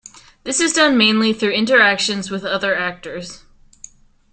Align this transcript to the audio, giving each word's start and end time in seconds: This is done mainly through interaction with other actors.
This 0.45 0.59
is 0.59 0.73
done 0.73 0.97
mainly 0.97 1.31
through 1.31 1.51
interaction 1.51 2.23
with 2.31 2.43
other 2.43 2.75
actors. 2.75 3.43